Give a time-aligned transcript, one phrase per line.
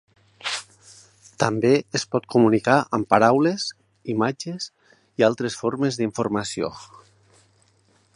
[1.43, 3.67] També es pot comunicar amb paraules,
[4.15, 4.67] imatges,
[5.23, 6.73] i altres formes d'informació.